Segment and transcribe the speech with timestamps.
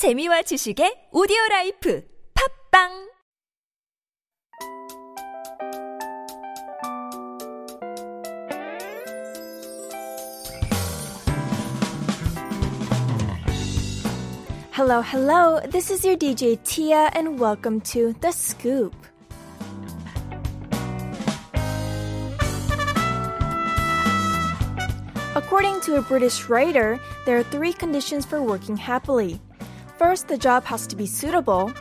[0.00, 3.10] 재미와 지식의 오디오 라이프 팝빵
[14.72, 15.60] Hello, hello.
[15.68, 18.96] This is your DJ Tia and welcome to The Scoop.
[25.36, 29.38] According to a British writer, there are three conditions for working happily.
[30.00, 31.74] First, the job has to be suitable.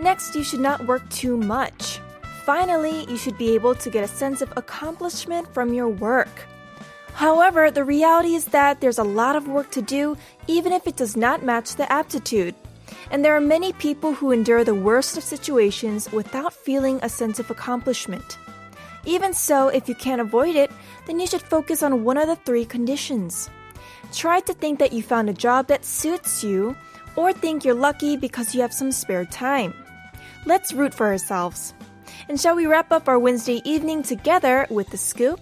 [0.00, 2.00] Next, you should not work too much.
[2.46, 6.46] Finally, you should be able to get a sense of accomplishment from your work.
[7.12, 10.96] However, the reality is that there's a lot of work to do even if it
[10.96, 12.54] does not match the aptitude.
[13.10, 17.38] And there are many people who endure the worst of situations without feeling a sense
[17.38, 18.38] of accomplishment.
[19.04, 20.70] Even so, if you can't avoid it,
[21.06, 23.50] then you should focus on one of the three conditions.
[24.14, 26.74] Try to think that you found a job that suits you,
[27.16, 29.74] or think you're lucky because you have some spare time.
[30.44, 31.74] Let's root for ourselves.
[32.28, 35.40] And shall we wrap up our Wednesday evening together with the scoop?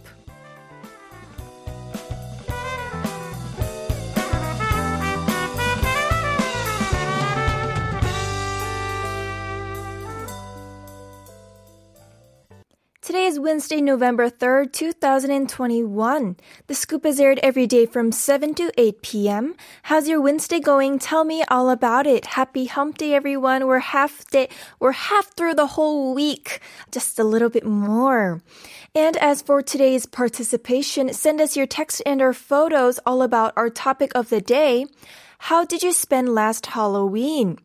[13.15, 16.37] Today is Wednesday, November 3rd, 2021.
[16.67, 19.55] The scoop is aired every day from 7 to 8 p.m.
[19.85, 20.99] How's your Wednesday going?
[20.99, 22.27] Tell me all about it.
[22.35, 23.69] Happy hump day, everyone.
[23.69, 24.49] We're half day,
[24.81, 26.59] we're half through the whole week.
[26.91, 28.43] Just a little bit more.
[28.97, 33.71] And as for today's participation, send us your text and our photos all about our
[33.71, 34.87] topic of the day.
[35.39, 37.61] How did you spend last Halloween?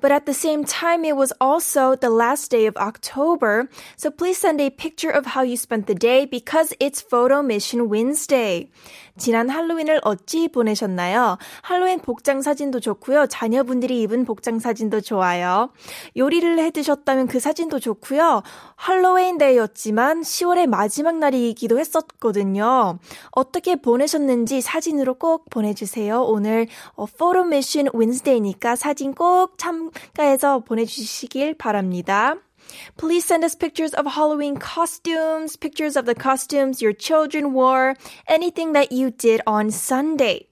[0.00, 3.68] But at the same time, it was also the last day of October.
[3.96, 7.88] So please send a picture of how you spent the day because it's Photo Mission
[7.88, 8.70] Wednesday.
[9.16, 11.38] 지난 할로윈을 어찌 보내셨나요?
[11.62, 13.26] 할로윈 복장 사진도 좋고요.
[13.26, 15.70] 자녀분들이 입은 복장 사진도 좋아요.
[16.16, 18.42] 요리를 해 드셨다면 그 사진도 좋고요.
[18.74, 22.98] 할로윈 데이였지만 10월의 마지막 날이기도 했었거든요.
[23.30, 26.22] 어떻게 보내셨는지 사진으로 꼭 보내주세요.
[26.22, 26.66] 오늘
[26.96, 27.06] 어,
[27.94, 32.35] 윈스데이니까 사진 꼭 참가해서 보내주시길 바랍니다.
[32.97, 37.95] Please send us pictures of Halloween costumes, pictures of the costumes your children wore,
[38.27, 40.47] anything that you did on Sunday.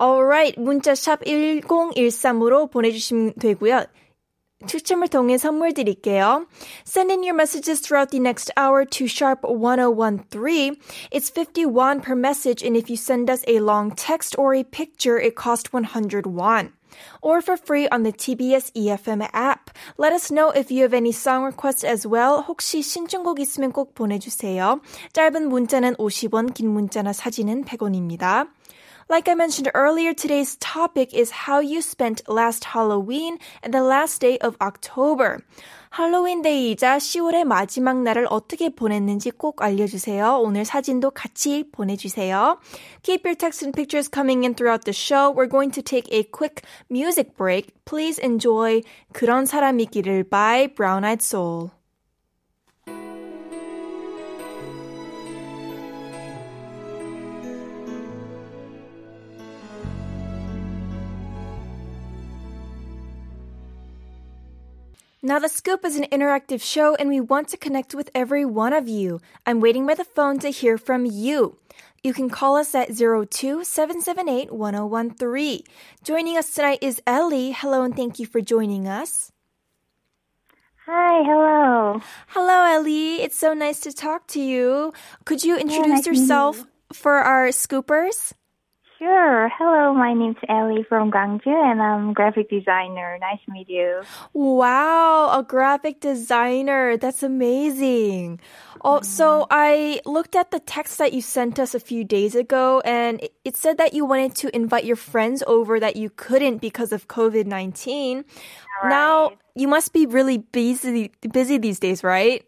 [0.00, 3.86] Alright, 문자 샵 1013으로 보내주시면 되고요.
[4.66, 6.46] 추첨을 통해 선물 드릴게요.
[6.86, 10.76] Send in your messages throughout the next hour to sharp 1013.
[11.10, 15.18] It's 51 per message and if you send us a long text or a picture,
[15.18, 16.72] it costs 100 won
[17.22, 19.70] or for free on the TBS EFM app.
[19.98, 22.44] Let us know if you have any song requests as well.
[22.46, 24.80] 혹시 신청곡 있으면 꼭 보내주세요.
[25.12, 28.48] 짧은 문자는 50원, 긴 문자나 사진은 100원입니다.
[29.08, 34.20] Like I mentioned earlier, today's topic is how you spent last Halloween and the last
[34.20, 35.38] day of October.
[35.90, 40.40] 할로윈 데이이자 10월의 마지막 날을 어떻게 보냈는지 꼭 알려주세요.
[40.40, 42.58] 오늘 사진도 같이 보내주세요.
[43.02, 45.30] Keep your texts and pictures coming in throughout the show.
[45.30, 47.72] We're going to take a quick music break.
[47.84, 51.70] Please enjoy 그런 사람이기를 by Brown Eyed Soul.
[65.21, 68.71] Now, The Scoop is an interactive show and we want to connect with every one
[68.71, 69.19] of you.
[69.45, 71.57] I'm waiting by the phone to hear from you.
[72.01, 75.63] You can call us at 02-778-1013.
[76.03, 77.51] Joining us tonight is Ellie.
[77.51, 79.33] Hello and thank you for joining us.
[80.85, 82.01] Hi, hello.
[82.27, 83.21] Hello, Ellie.
[83.21, 84.93] It's so nice to talk to you.
[85.25, 86.67] Could you introduce nice yourself you.
[86.93, 88.31] for our scoopers?
[88.99, 89.49] Sure.
[89.57, 93.17] Hello, my name's Ellie from Gwangju and I'm a graphic designer.
[93.21, 94.01] Nice to meet you.
[94.33, 96.97] Wow, a graphic designer.
[96.97, 98.41] That's amazing.
[98.83, 99.51] Oh, so mm-hmm.
[99.51, 103.55] I looked at the text that you sent us a few days ago and it-
[103.55, 108.25] said that you wanted to invite your friends over that you couldn't because of COVID-19.
[108.83, 112.45] Now, you must be really busy busy these days, right?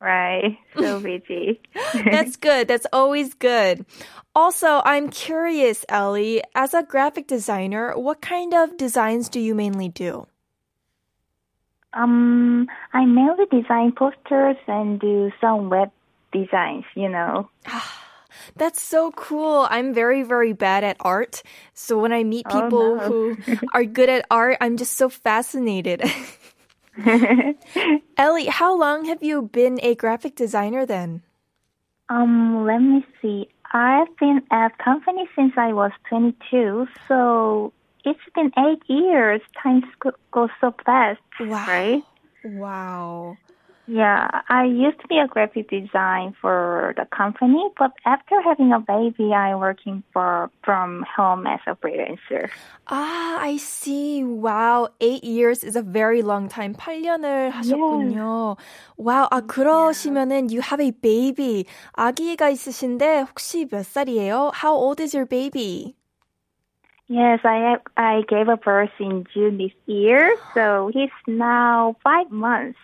[0.00, 0.58] Right.
[0.78, 1.60] So busy.
[1.94, 2.68] That's good.
[2.68, 3.86] That's always good.
[4.34, 9.88] Also, I'm curious, Ellie, as a graphic designer, what kind of designs do you mainly
[9.88, 10.26] do?
[11.94, 15.90] um, I mainly design posters and do some web
[16.30, 17.48] designs, you know.
[18.56, 19.66] That's so cool.
[19.70, 21.42] I'm very, very bad at art.
[21.72, 23.08] So when I meet Oh, people no.
[23.08, 23.36] who
[23.72, 26.02] are good at art, I'm just so fascinated.
[28.16, 31.22] Ellie, how long have you been a graphic designer then?
[32.08, 33.48] um, let me see.
[33.72, 37.72] I've been at company since I was 22, so
[38.04, 39.40] it's been eight years.
[39.60, 39.82] Time
[40.30, 41.66] goes so fast, Wow.
[41.66, 42.02] right?
[42.44, 43.36] Wow.
[43.87, 48.79] Yeah, I used to be a graphic design for the company, but after having a
[48.79, 52.47] baby, I'm working for from home as a freelancer.
[52.87, 54.23] Ah, I see.
[54.23, 54.89] Wow.
[55.01, 56.73] Eight years is a very long time.
[56.73, 58.55] 8년을 하셨군요.
[58.97, 59.27] Wow.
[59.31, 61.65] 아, 그러시면은 you have a baby.
[61.93, 64.51] 아기가 있으신데 혹시 몇 살이에요?
[64.63, 65.95] How old is your baby?
[67.09, 72.79] Yes, I I gave a birth in June this year, so he's now five months.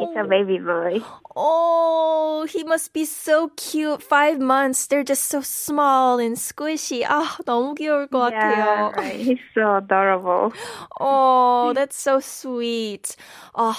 [0.00, 1.00] It's a baby boy.
[1.34, 4.00] Oh, he must be so cute.
[4.02, 4.86] Five months.
[4.86, 7.02] They're just so small and squishy.
[7.04, 8.96] 아, 너무 귀여울 것 Yeah, 같아요.
[8.96, 9.18] right.
[9.18, 10.52] He's so adorable.
[11.00, 13.16] Oh, that's so sweet.
[13.56, 13.74] Oh,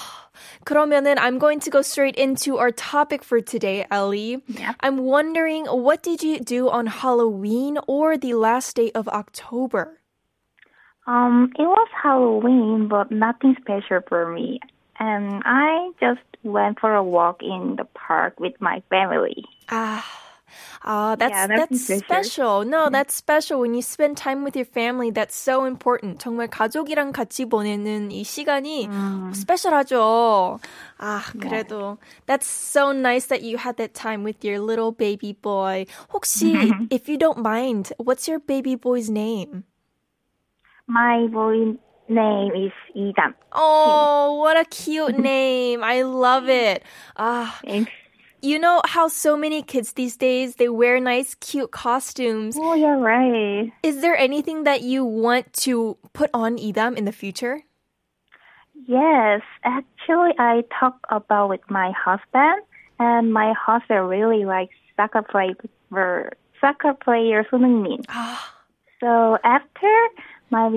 [0.66, 4.42] 그러면은 I'm going to go straight into our topic for today, Ellie.
[4.46, 4.74] Yeah.
[4.80, 10.00] I'm wondering, what did you do on Halloween or the last day of October?
[11.06, 14.60] Um, it was Halloween, but nothing special for me.
[14.98, 19.44] And I just went for a walk in the park with my family.
[19.70, 20.04] Ah,
[20.84, 22.04] ah, that's Yeah, that's nothing special.
[22.04, 22.64] special.
[22.64, 25.10] No, that's special when you spend time with your family.
[25.10, 26.18] That's so important.
[26.20, 28.88] 정말 가족이랑 같이 보내는 이 시간이
[29.32, 30.58] 스페셜하죠.
[30.98, 31.96] 아, 그래도
[32.26, 35.86] that's so nice that you had that time with your little baby boy.
[36.12, 39.64] 혹시 if you don't mind, what's your baby boy's name?
[40.86, 41.78] My boy
[42.09, 43.33] name is Idam.
[43.51, 45.83] Oh, what a cute name.
[45.83, 46.83] I love it.
[47.17, 47.59] Ah.
[47.63, 47.91] Thanks.
[48.41, 52.55] You know how so many kids these days they wear nice cute costumes.
[52.59, 53.71] Oh, you're right.
[53.81, 57.61] Is there anything that you want to put on Idam in the future?
[58.87, 62.61] Yes, actually I talked about with my husband
[62.99, 65.55] and my husband really likes soccer player
[66.61, 68.03] soccer player Min.
[68.09, 68.53] Ah.
[68.99, 69.91] so after
[70.54, 70.68] my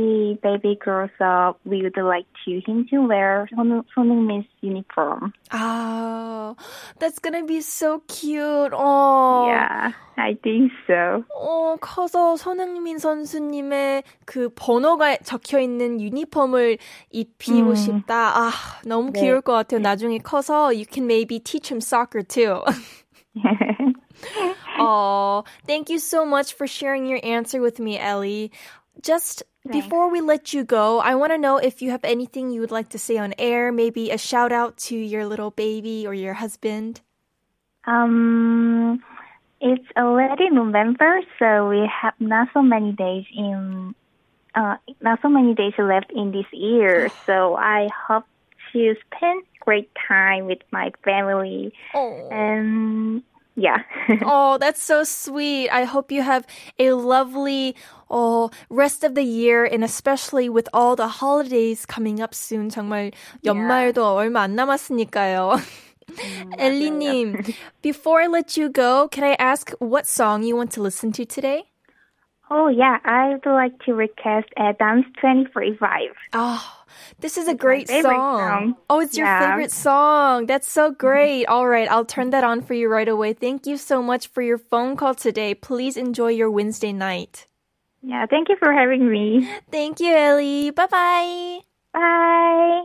[0.44, 5.34] baby grows up, we would like to him to wear 손- 손흥민's uniform.
[5.52, 6.56] oh,
[7.00, 8.72] that's gonna be so cute.
[8.72, 11.24] Oh, Yeah, I think so.
[11.36, 16.78] 어, 커서 손흥민 선수님의 그 번호가 적혀 있는 유니폼을
[17.12, 17.76] 입히고 음.
[17.76, 18.14] 싶다.
[18.38, 18.52] 아,
[18.86, 19.22] 너무 네.
[19.22, 19.80] 귀여울 것 같아요.
[19.80, 22.62] 나중에 커서 you can maybe teach him soccer too.
[24.80, 28.52] Oh, thank you so much for sharing your answer with me, Ellie.
[29.03, 32.61] Just before we let you go, I want to know if you have anything you
[32.61, 36.15] would like to say on air, maybe a shout out to your little baby or
[36.15, 37.01] your husband.
[37.87, 39.03] um,
[39.61, 43.95] it's already November, so we have not so many days in,
[44.55, 47.11] uh, not so many days left in this year.
[47.27, 48.25] So I hope
[48.73, 52.29] to spend great time with my family, Oh.
[52.31, 53.23] and
[53.58, 53.84] yeah.
[54.26, 55.70] Oh, that's so sweet.
[55.70, 56.46] I hope you have
[56.80, 57.76] a lovely
[58.10, 62.70] oh, rest of the year and especially with all the holidays coming up soon.
[62.70, 63.12] 정말
[63.46, 65.58] 연말도 얼마 안 남았으니까요.
[66.58, 71.12] 엘리님, before I let you go, can I ask what song you want to listen
[71.14, 71.66] to today?
[72.51, 76.11] Oh, yeah, I'd like to request Adam's 2045.
[76.33, 76.85] Oh,
[77.21, 78.03] this is a it's great song.
[78.03, 78.77] song.
[78.89, 79.41] Oh, it's yeah.
[79.41, 80.47] your favorite song.
[80.47, 81.47] That's so great.
[81.47, 83.35] All right, I'll turn that on for you right away.
[83.35, 85.55] Thank you so much for your phone call today.
[85.55, 87.47] Please enjoy your Wednesday night.
[88.03, 89.49] Yeah, thank you for having me.
[89.73, 90.71] Thank you, Ellie.
[90.71, 91.59] Bye bye.
[91.93, 92.85] Bye.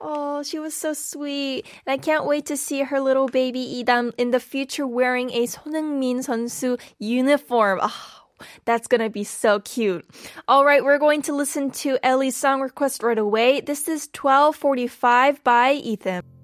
[0.00, 1.66] Oh, she was so sweet.
[1.84, 5.46] And I can't wait to see her little baby Idam in the future wearing a
[5.46, 7.80] Son Heung-min 선수 uniform.
[7.82, 8.27] Oh,
[8.64, 10.04] that's gonna be so cute.
[10.46, 13.60] All right, we're going to listen to Ellie's song request right away.
[13.60, 16.37] This is 1245 by Ethan.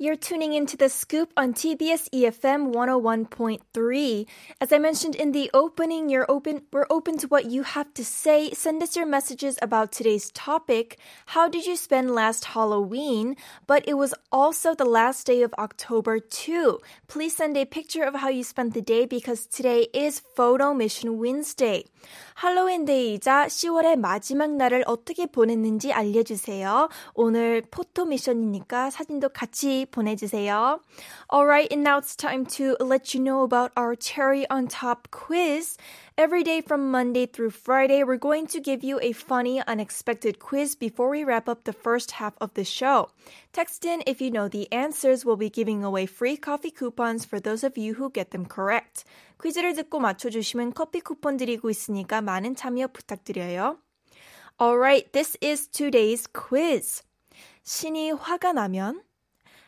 [0.00, 4.26] You're tuning into the scoop on TBS EFM 101.3.
[4.60, 8.04] As I mentioned in the opening, you're open we're open to what you have to
[8.04, 8.50] say.
[8.50, 10.98] Send us your messages about today's topic.
[11.32, 13.36] How did you spend last Halloween?
[13.66, 16.78] But it was also the last day of October too.
[17.08, 21.16] Please send a picture of how you spent the day because today is Photo Mission
[21.16, 21.84] Wednesday.
[22.34, 26.88] 할로윈 데이이자 10월의 마지막 날을 어떻게 보냈는지 알려주세요.
[27.14, 30.80] 오늘 포토 미션이니까 사진도 같이 보내주세요.
[31.32, 35.76] Alright, and now it's time to let you know about our cherry on top quiz.
[36.16, 40.76] Every day from Monday through Friday, we're going to give you a funny, unexpected quiz
[40.76, 43.10] before we wrap up the first half of the show.
[43.52, 45.24] Text in if you know the answers.
[45.24, 49.04] We'll be giving away free coffee coupons for those of you who get them correct.
[49.42, 53.78] 퀴즈를 듣고 맞춰주시면 커피 쿠폰 드리고 있으니까 많은 참여 부탁드려요.
[54.58, 57.02] Alright, this is today's quiz.
[57.64, 59.02] 신이 화가 나면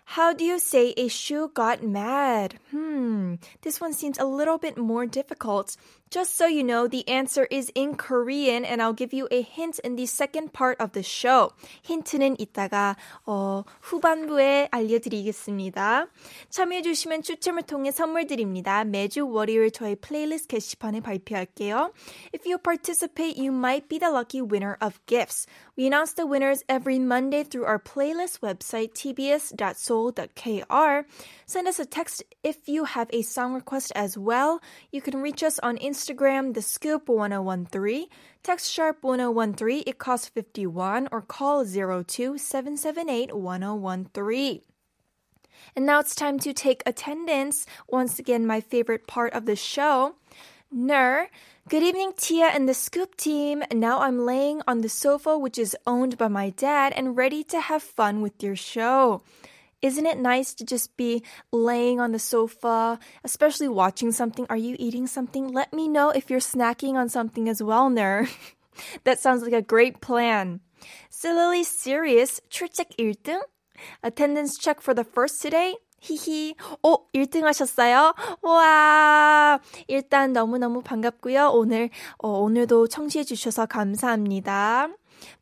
[0.05, 2.60] how do you say a shoe got mad?
[2.72, 5.75] Hmm, this one seems a little bit more difficult.
[6.13, 9.79] Just so you know, the answer is in Korean and I'll give you a hint
[9.79, 11.50] in the second part of the show.
[11.82, 16.05] 힌트는 이따가 어, 후반부에 알려드리겠습니다.
[16.51, 18.84] 참여해주시면 추첨을 통해 선물 드립니다.
[18.84, 21.91] 매주 월요일 저희 플레이리스트 게시판에 발표할게요.
[22.32, 25.48] If you participate, you might be the lucky winner of gifts.
[25.75, 29.50] We announce the winners every Monday through our playlist website tbs.seoul.kr.
[31.48, 34.62] Send us a text if you have a song request as well.
[34.91, 38.07] You can reach us on Instagram the Scoop 1013,
[38.43, 39.83] text sharp 1013.
[39.88, 44.62] It costs 51 or call 02 778 1013.
[45.75, 47.65] And now it's time to take attendance.
[47.88, 50.15] Once again, my favorite part of the show.
[50.72, 51.29] Ner.
[51.69, 53.63] Good evening, Tia and the Scoop team.
[53.72, 57.62] Now I'm laying on the sofa, which is owned by my dad, and ready to
[57.62, 59.22] have fun with your show.
[59.83, 64.45] Isn't it nice to just be laying on the sofa, especially watching something?
[64.50, 65.49] Are you eating something?
[65.52, 68.26] Let me know if you're snacking on something as well, Ner.
[69.05, 70.61] that sounds like a great plan.
[71.11, 73.38] Sillily serious, 출첵 1등?
[74.02, 75.76] Attendance check for the first today?
[76.00, 76.55] 히히.
[76.83, 78.14] 오, 1등 하셨어요?
[78.43, 79.61] 와.
[79.88, 81.50] 일단 너무너무 반갑고요.
[81.52, 84.88] 오늘, 어, 오늘도 청취해 주셔서 감사합니다.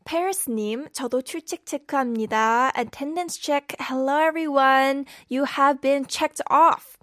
[0.05, 2.71] Paris님, 저도 출첵 체크합니다.
[2.75, 3.75] Attendance check.
[3.79, 5.05] Hello everyone.
[5.27, 6.97] You have been checked off.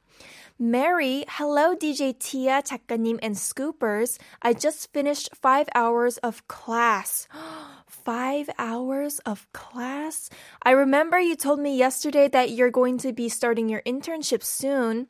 [0.58, 4.18] Mary, hello DJ Tia, 작가님 and scoopers.
[4.40, 7.26] I just finished five hours of class.
[7.88, 10.30] five hours of class?
[10.62, 15.08] I remember you told me yesterday that you're going to be starting your internship soon.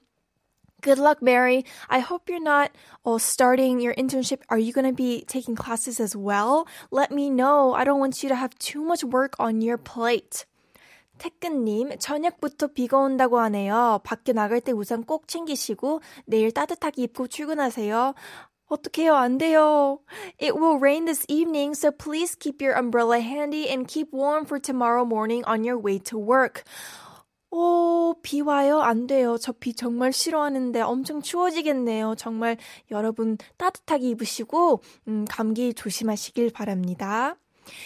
[0.85, 1.65] Good luck, Mary.
[1.89, 2.71] I hope you're not
[3.07, 4.41] oh, starting your internship.
[4.51, 6.69] Are you going to be taking classes as well?
[6.91, 7.73] Let me know.
[7.73, 10.45] I don't want you to have too much work on your plate.
[11.19, 14.01] 태근님, 저녁부터 비가 온다고 하네요.
[14.05, 18.15] 밖에 나갈 때 우산 꼭 챙기시고 내일 따뜻하게 입고 출근하세요.
[18.67, 19.15] 어떡해요?
[19.15, 20.01] 안 돼요.
[20.39, 24.59] It will rain this evening, so please keep your umbrella handy and keep warm for
[24.59, 26.65] tomorrow morning on your way to work.
[27.52, 28.80] 오, 비 와요?
[28.82, 29.38] 안 돼요.
[29.38, 32.14] 저 비 정말 싫어하는데 엄청 추워지겠네요.
[32.18, 32.58] 정말
[32.92, 37.36] 여러분 따뜻하게 입으시고, 음, 감기 조심하시길 바랍니다.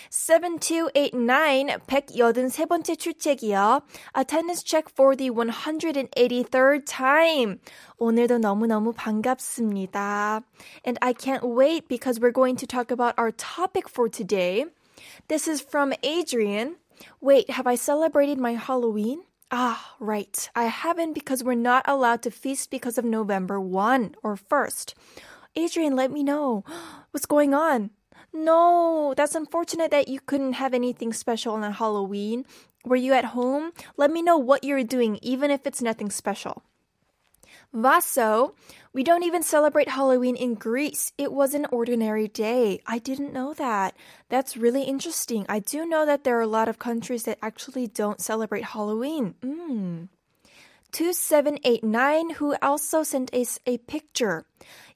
[0.10, 3.82] 7289 183번째 출첵이요.
[4.18, 7.60] Attendance check for the 183rd time.
[7.98, 10.42] 오늘도 너무너무 반갑습니다.
[10.86, 14.66] And I can't wait because we're going to talk about our topic for today.
[15.28, 16.78] This is from Adrian.
[17.22, 19.24] Wait, have I celebrated my Halloween?
[19.56, 20.50] Ah, right.
[20.56, 24.96] I haven't because we're not allowed to feast because of November 1 or 1st.
[25.56, 26.64] Adrian, let me know.
[27.12, 27.92] What's going on?
[28.34, 32.46] No, that's unfortunate that you couldn't have anything special on Halloween.
[32.84, 33.74] Were you at home?
[33.96, 36.64] Let me know what you're doing, even if it's nothing special.
[37.74, 38.54] Vaso,
[38.94, 41.12] we don't even celebrate Halloween in Greece.
[41.18, 42.80] It was an ordinary day.
[42.86, 43.98] I didn't know that.
[44.30, 45.48] That's really interesting.
[45.50, 49.34] I do know that there are a lot of countries that actually don't celebrate Halloween.
[49.42, 50.10] Mm.
[50.92, 54.46] 2789 who also sent us a picture.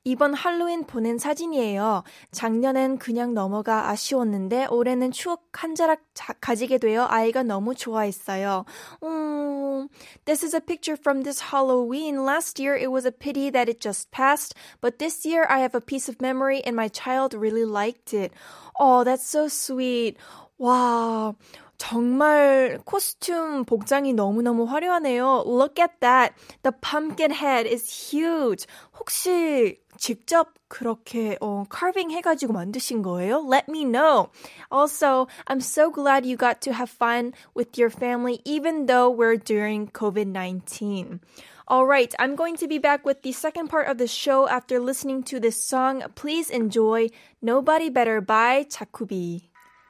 [0.06, 2.02] 이번 할로윈 보낸 사진이에요.
[2.30, 6.02] 작년엔 그냥 넘어가 아쉬웠는데 올해는 추억 한 자락
[6.40, 8.64] 가지게 되어 아이가 너무 좋아했어요.
[9.02, 9.88] 음,
[10.24, 12.24] this is a picture from this Halloween.
[12.24, 15.74] Last year it was a pity that it just passed, but this year I have
[15.74, 18.32] a piece of memory and my child really liked it.
[18.78, 20.16] Oh, that's so sweet.
[20.58, 21.34] 와.
[21.78, 25.44] 정말 코스튬 복장이 너무너무 화려하네요.
[25.46, 26.32] Look at that.
[26.62, 28.66] The pumpkin head is huge.
[28.98, 33.44] 혹시 직접 그렇게 어, carving 해가지고 만드신 거예요?
[33.50, 34.30] Let me know.
[34.70, 39.36] Also, I'm so glad you got to have fun with your family even though we're
[39.36, 41.18] during COVID-19.
[41.66, 44.78] All right, I'm going to be back with the second part of the show after
[44.78, 46.02] listening to this song.
[46.14, 47.08] Please enjoy
[47.40, 49.48] Nobody Better by Jakubi.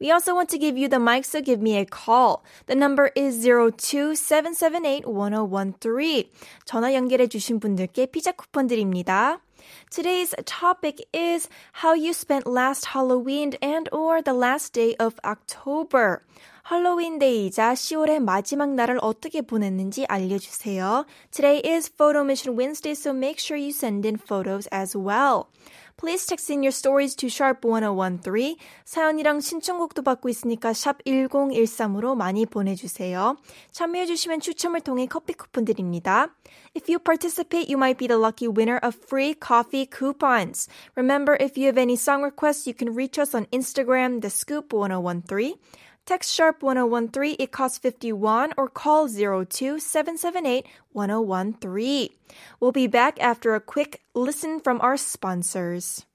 [0.00, 2.42] We also want to give you the mic, so give me a call.
[2.66, 6.28] The number is 027781013.
[6.64, 9.38] 전화 연결해 주신 분들께 피자 쿠폰 드립니다.
[9.90, 16.24] Today's topic is how you spent last Halloween and or the last day of October.
[16.64, 21.06] 할로윈 데이이자 10월의 마지막 날을 어떻게 보냈는지 알려주세요.
[21.32, 25.48] Today is Photo Mission Wednesday, so make sure you send in photos as well.
[25.96, 28.56] Please text in your stories to sharp1013.
[28.84, 33.36] 사연이랑 신청곡도 받고 있으니까 샵 1013으로 많이 보내주세요.
[33.70, 36.28] 참여해주시면 추첨을 통해 커피 쿠폰 드립니다.
[36.74, 40.68] If you participate, you might be the lucky winner of free coffee coupons.
[40.96, 44.72] Remember, if you have any song requests, you can reach us on Instagram, the scoop
[44.72, 45.54] 1013.
[46.07, 52.09] Text sharp 1013, it costs 51, or call 02 778 1013.
[52.61, 56.05] We'll be back after a quick listen from our sponsors.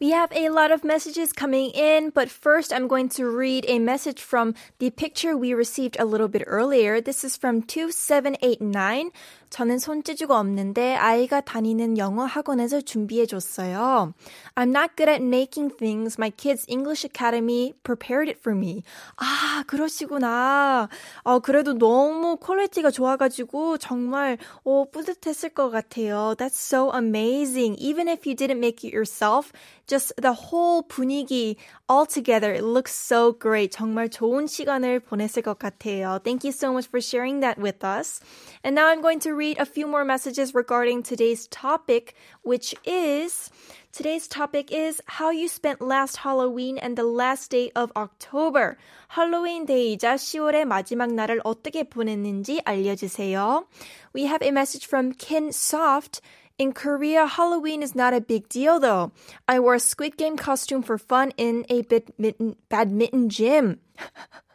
[0.00, 3.78] We have a lot of messages coming in, but first I'm going to read a
[3.78, 7.00] message from the picture we received a little bit earlier.
[7.00, 9.10] This is from 2789.
[9.53, 14.13] 저는 손재주가 없는데 아이가 다니는 영어 학원에서 준비해 줬어요.
[14.55, 16.17] I'm not good at making things.
[16.19, 18.81] My kids' English Academy prepared it for me.
[19.15, 20.89] 아, 그러시구나.
[21.21, 26.33] 어, 그래도 너무 퀄리티가 좋아가지고 정말 어, 뿌듯했을 것 같아요.
[26.35, 27.75] That's so amazing.
[27.79, 29.51] Even if you didn't make it yourself,
[29.85, 31.57] just the whole 분위기
[31.87, 33.71] all together, it looks so great.
[33.71, 36.19] 정말 좋은 시간을 보냈을 것 같아요.
[36.23, 38.21] Thank you so much for sharing that with us.
[38.63, 43.51] And now I'm going to read a few more messages regarding today's topic, which is
[43.93, 48.75] Today's topic is how you spent last Halloween and the last day of October.
[49.13, 53.67] 할로윈 데이이자 10월의 마지막 날을 어떻게 보냈는지 알려주세요.
[54.15, 56.21] We have a message from Ken Soft.
[56.57, 59.11] In Korea, Halloween is not a big deal though.
[59.47, 63.77] I wore a Squid Game costume for fun in a badminton, badminton gym.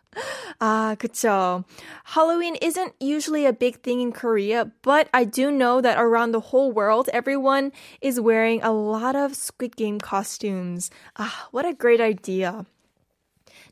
[0.59, 1.65] Ah, 그쵸.
[2.15, 6.53] Halloween isn't usually a big thing in Korea, but I do know that around the
[6.53, 10.89] whole world, everyone is wearing a lot of Squid Game costumes.
[11.17, 12.65] Ah, what a great idea.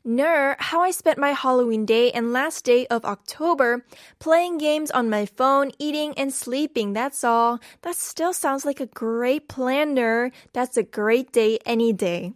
[0.04, 3.86] Ner, how I spent my Halloween day and last day of October
[4.18, 6.92] playing games on my phone, eating and sleeping.
[6.92, 7.60] That's all.
[7.82, 10.32] That still sounds like a great plan, Ner.
[10.52, 12.34] That's a great day any day.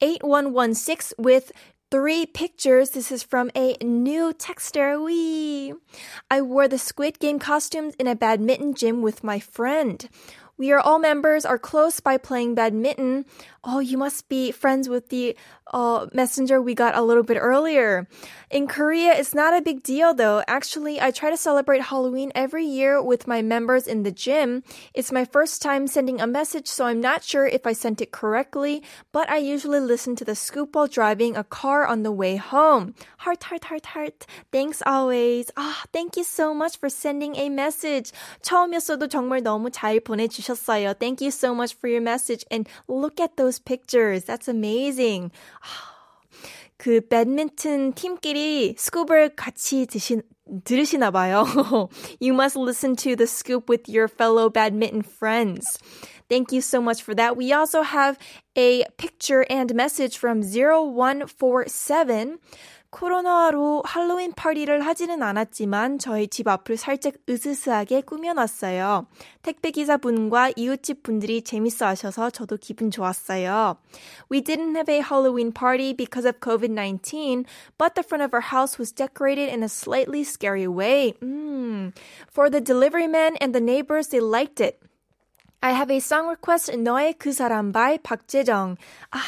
[0.00, 1.52] 8116 with
[1.90, 2.90] three pictures.
[2.90, 5.02] This is from a new texter.
[5.02, 5.74] Wee.
[6.30, 10.08] I wore the Squid Game costumes in a badminton gym with my friend.
[10.57, 13.25] We are all members, are close by playing badminton.
[13.63, 15.35] Oh, you must be friends with the
[15.73, 18.07] uh, messenger we got a little bit earlier.
[18.51, 20.43] In Korea, it's not a big deal though.
[20.47, 24.61] Actually, I try to celebrate Halloween every year with my members in the gym.
[24.93, 28.11] It's my first time sending a message, so I'm not sure if I sent it
[28.11, 32.35] correctly, but I usually listen to the scoop while driving a car on the way
[32.35, 32.93] home.
[33.25, 34.27] Heart, heart, heart, heart.
[34.51, 35.49] Thanks always.
[35.57, 38.11] Ah, thank you so much for sending a message.
[38.43, 40.46] 처음이었어도 정말 너무 잘 보내주셨어요.
[40.99, 42.45] Thank you so much for your message.
[42.51, 44.25] And look at those pictures.
[44.25, 45.31] That's amazing.
[46.77, 50.21] 그 배드민턴 팀끼리 스쿱을 같이 드신
[50.65, 51.45] 들으시나 봐요.
[52.19, 55.79] you must listen to the scoop with your fellow badminton friends.
[56.29, 57.37] Thank you so much for that.
[57.37, 58.17] We also have
[58.57, 62.39] a picture and message from 0147.
[62.90, 69.06] 코로나로 할로윈 파티를 하지는 않았지만 저희 집 앞을 살짝 으스스하게 꾸며놨어요.
[69.42, 73.76] 택배기사분과 이웃집 분들이 재밌어 하셔서 저도 기분 좋았어요.
[74.32, 77.44] We didn't have a Halloween party because of COVID-19,
[77.76, 81.12] but the front of our house was decorated in a slightly scary way.
[81.22, 81.92] Mm.
[82.30, 84.80] For the delivery men and the neighbors, they liked it.
[85.60, 88.76] I have a song request, 너의 그 사람 by 박재정.
[89.10, 89.18] 아,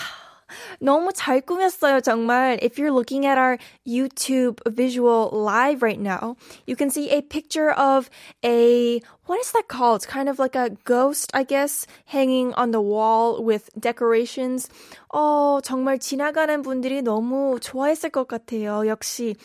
[0.79, 2.59] 너무 잘 꾸몄어요, 정말.
[2.61, 7.71] If you're looking at our YouTube visual live right now, you can see a picture
[7.71, 8.09] of
[8.43, 10.07] a, what is that called?
[10.07, 14.69] Kind of like a ghost, I guess, hanging on the wall with decorations.
[15.13, 18.87] 어, 정말 지나가는 분들이 너무 좋아했을 것 같아요.
[18.87, 19.35] 역시.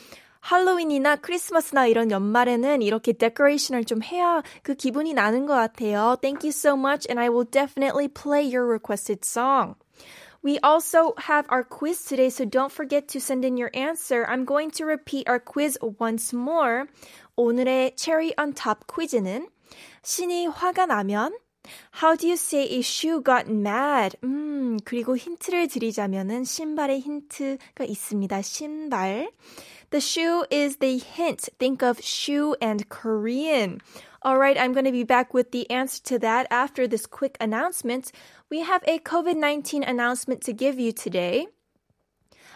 [0.40, 6.16] 할로윈이나 크리스마스나 이런 연말에는 이렇게 데코레이션을 좀 해야 그 기분이 나는 것 같아요.
[6.22, 9.74] Thank you so much and I will definitely play your requested song.
[10.44, 14.24] We also have our quiz today, so don't forget to send in your answer.
[14.26, 16.86] I'm going to repeat our quiz once more.
[17.36, 19.48] 오늘의 cherry on top 퀴즈는
[20.02, 21.32] 신이 화가 나면
[21.92, 24.16] How do you say a shoe got mad?
[24.24, 28.42] 음, 그리고 힌트를 드리자면은 신발의 힌트가 있습니다.
[28.42, 29.30] 신발.
[29.90, 31.50] The shoe is the hint.
[31.58, 33.78] Think of shoe and Korean.
[34.25, 37.37] All right, I'm going to be back with the answer to that after this quick
[37.39, 38.11] announcement.
[38.49, 41.45] We have a COVID 19 announcement to give you today.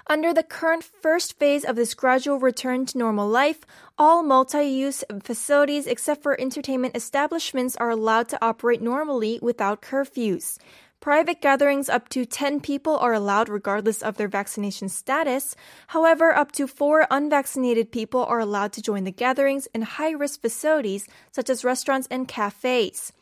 [0.08, 3.60] Under the current first phase of this gradual return to normal life,
[4.00, 10.58] all multi use facilities except for entertainment establishments are allowed to operate normally without curfews.
[11.02, 15.56] Private gatherings up to 10 people are allowed regardless of their vaccination status.
[15.88, 20.42] However, up to four unvaccinated people are allowed to join the gatherings in high risk
[20.42, 23.14] facilities such as restaurants and cafes.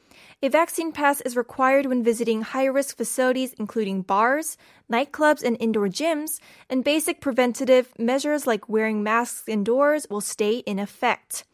[0.42, 4.56] A vaccine pass is required when visiting high risk facilities, including bars,
[4.90, 10.78] nightclubs, and indoor gyms, and basic preventative measures like wearing masks indoors will stay in
[10.78, 11.44] effect.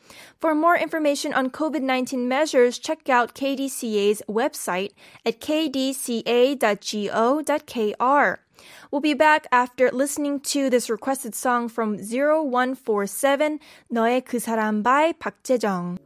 [0.41, 4.93] For more information on COVID 19 measures, check out KDCA's website
[5.25, 5.99] at kdca.go.kr.
[8.91, 13.61] We'll be back after listening to this requested song from 0147,
[13.93, 15.99] 너의 그 사람 by 박재정.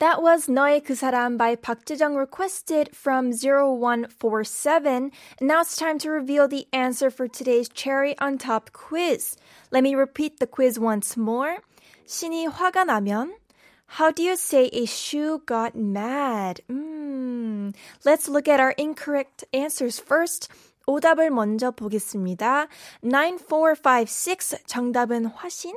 [0.00, 5.10] That was 너의 그 사람 by Park Jae-jung requested from 0147.
[5.38, 9.36] And now it's time to reveal the answer for today's cherry on top quiz.
[9.70, 11.58] Let me repeat the quiz once more.
[12.06, 13.34] 신이 화가 나면
[13.98, 16.60] How do you say a shoe got mad?
[16.68, 17.74] Mm.
[18.04, 20.48] Let's look at our incorrect answers first.
[20.86, 22.66] 오답을 먼저 보겠습니다.
[23.02, 25.74] 9456 정답은 화신?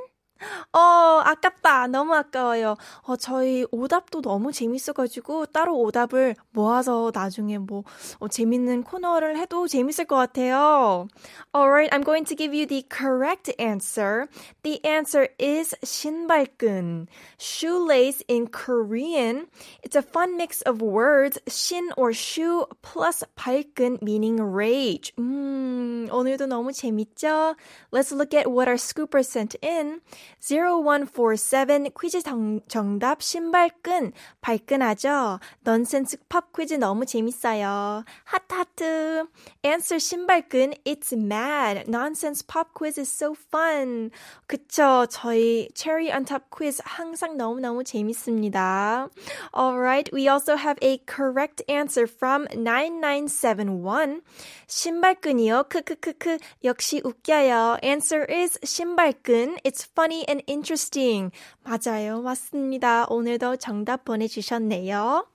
[0.72, 0.78] 어,
[1.24, 1.88] 아깝다.
[1.88, 2.76] 너무 아까워요.
[3.02, 7.84] 어, 저희 오답도 너무 재밌어가지고 따로 오답을 모아서 나중에 뭐
[8.18, 11.08] 어, 재밌는 코너를 해도 재밌을 것 같아요.
[11.54, 14.26] Alright, I'm going to give you the correct answer.
[14.62, 17.06] The answer is 신발끈.
[17.38, 19.46] Shoelace in Korean.
[19.82, 21.38] It's a fun mix of words.
[21.48, 25.12] 신 or shoe plus 발끈 meaning rage.
[25.18, 27.56] 음, 오늘도 너무 재밌죠?
[27.90, 30.00] Let's look at what our scoopers sent in.
[30.39, 35.39] 0147 퀴즈 정, 정답 신발끈 발끈하죠?
[35.61, 38.03] 넌센스 팝 퀴즈 너무 재밌어요.
[38.23, 39.25] 하트 하트.
[39.65, 41.85] Answer 신발끈 It's mad.
[41.87, 44.11] Nonsense pop quiz is so fun.
[44.47, 45.05] 그쵸?
[45.09, 49.09] 저희 Cherry on Top quiz 항상 너무너무 재밌습니다.
[49.55, 54.21] Alright, we also have a correct answer from 9971.
[54.67, 55.63] 신발끈이요.
[55.69, 56.37] 크크크크.
[56.63, 57.77] 역시 웃겨요.
[57.83, 59.57] Answer is 신발끈.
[59.63, 61.32] It's funny and interesting.
[61.64, 62.22] 맞아요.
[62.22, 63.06] 맞습니다.
[63.08, 65.26] 오늘도 정답 보내주셨네요.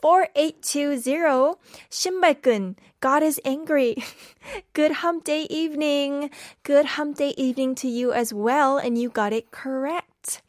[0.00, 1.56] 4820
[1.90, 3.96] 신발끈 God is angry.
[4.74, 6.30] Good hump day evening.
[6.64, 10.42] Good hump day evening to you as well and you got it correct.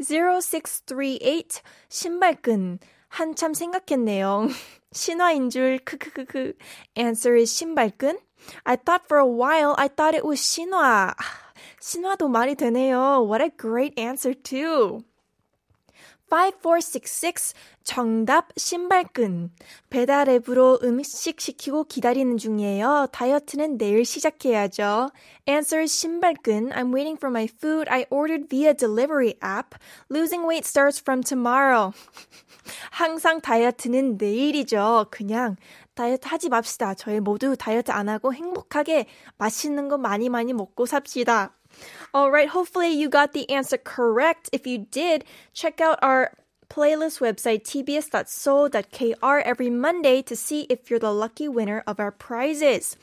[0.00, 4.48] 0638 신발끈 한참 생각했네요.
[4.92, 6.54] 신화인 줄 크크크크.
[6.96, 8.18] Answer is 신발끈.
[8.64, 11.14] I thought for a while I thought it was 신화.
[11.81, 13.27] 신화도 말이 되네요.
[13.29, 15.01] What a great answer too.
[16.29, 19.51] 5466 정답 신발끈.
[19.89, 23.07] 배달 앱으로 음식 시키고 기다리는 중이에요.
[23.11, 25.09] 다이어트는 내일 시작해야죠.
[25.47, 26.69] Answer 신발끈.
[26.69, 27.89] I'm waiting for my food.
[27.89, 29.75] I ordered via delivery app.
[30.11, 31.93] Losing weight starts from tomorrow.
[32.91, 35.07] 항상 다이어트는 내일이죠.
[35.09, 35.55] 그냥
[35.95, 36.93] 다이어트 하지 맙시다.
[36.93, 39.07] 저희 모두 다이어트 안 하고 행복하게
[39.39, 41.58] 맛있는 거 많이 많이 먹고 삽시다.
[42.13, 44.49] All right, hopefully you got the answer correct.
[44.51, 46.33] If you did, check out our
[46.69, 52.95] playlist website tbs.so.kr every Monday to see if you're the lucky winner of our prizes.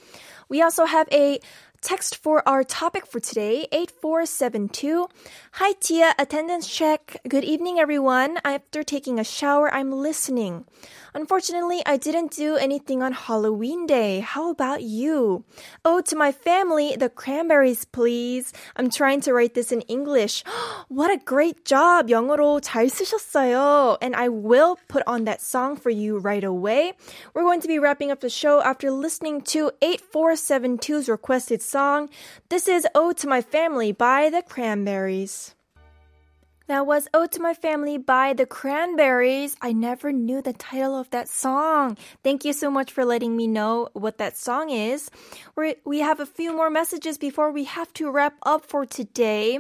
[0.48, 1.40] We also have a
[1.81, 5.07] text for our topic for today 8472.
[5.53, 7.17] Hi Tia, attendance check.
[7.27, 8.37] Good evening everyone.
[8.45, 10.65] After taking a shower, I'm listening.
[11.13, 14.21] Unfortunately, I didn't do anything on Halloween day.
[14.21, 15.43] How about you?
[15.83, 18.53] Oh, to my family, the cranberries, please.
[18.77, 20.45] I'm trying to write this in English.
[20.87, 22.07] what a great job.
[22.07, 23.97] 영어로 잘 쓰셨어요.
[24.01, 26.93] And I will put on that song for you right away.
[27.33, 32.08] We're going to be wrapping up the show after listening to 8472's requested song.
[32.48, 35.55] This is Ode to My Family by the Cranberries.
[36.71, 39.57] That was Ode to My Family by the Cranberries.
[39.61, 41.97] I never knew the title of that song.
[42.23, 45.11] Thank you so much for letting me know what that song is.
[45.57, 49.59] We're, we have a few more messages before we have to wrap up for today.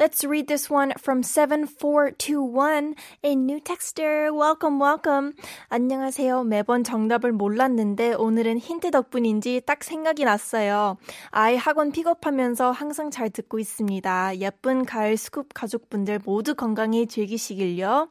[0.00, 4.34] Let's read this one from 7421, a new texter.
[4.36, 5.34] Welcome, welcome.
[5.70, 6.42] 안녕하세요.
[6.42, 10.96] 매번 정답을 몰랐는데 오늘은 힌트 덕분인지 딱 생각이 났어요.
[11.30, 14.38] 아이 학원 픽업하면서 항상 잘 듣고 있습니다.
[14.38, 18.08] 예쁜 가을 스쿱 가족분들 모두 모두 건강히 즐기시길요.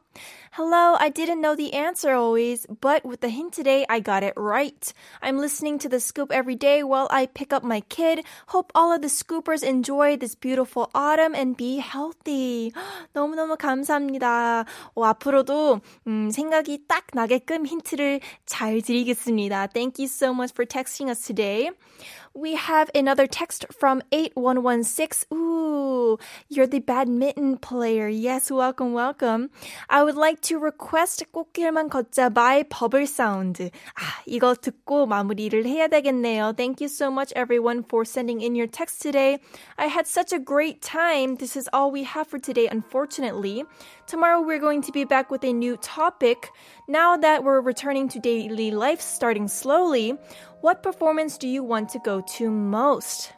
[0.52, 4.32] Hello, I didn't know the answer always, but with the hint today, I got it
[4.36, 4.92] right.
[5.22, 8.24] I'm listening to the scoop every day while I pick up my kid.
[8.48, 12.72] Hope all of the scoopers enjoy this beautiful autumn and be healthy.
[13.12, 14.64] 너무너무 감사합니다.
[14.94, 19.68] 어, 앞으로도 음, 생각이 딱 나게끔 힌트를 잘 드리겠습니다.
[19.68, 21.70] Thank you so much for texting us today.
[22.34, 25.26] We have another text from 8116.
[25.32, 26.18] Ooh,
[26.48, 28.08] you're the badminton player.
[28.08, 29.50] Yes, welcome, welcome.
[29.88, 33.70] I would like to request 꽃길만 걷자 by bubble sound.
[33.96, 36.56] 아, 이거 듣고 마무리를 해야 되겠네요.
[36.56, 39.38] Thank you so much everyone for sending in your text today.
[39.76, 41.36] I had such a great time.
[41.36, 43.64] This is all we have for today, unfortunately.
[44.06, 46.50] Tomorrow we're going to be back with a new topic.
[46.88, 50.16] Now that we're returning to daily life starting slowly,
[50.62, 53.32] what performance do you want to go to most?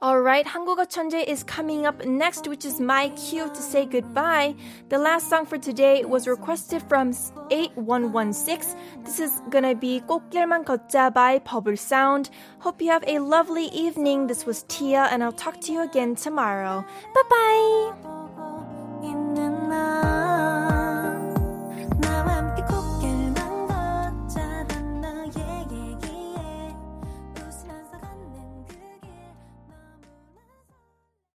[0.00, 4.54] Alright, 한국어 천재 is coming up next, which is my cue to say goodbye.
[4.90, 7.10] The last song for today was requested from
[7.50, 8.76] 8116.
[9.02, 12.30] This is gonna be 꽃길만 걷자 by Bubble Sound.
[12.60, 14.28] Hope you have a lovely evening.
[14.28, 16.84] This was Tia, and I'll talk to you again tomorrow.
[17.12, 17.88] Bye bye!